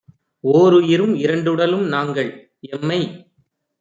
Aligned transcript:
ஓருயிரும் 0.43 1.13
இரண்டுடலும் 1.15 1.85
நாங்கள்! 1.87 2.31
எம்மை 2.59 2.99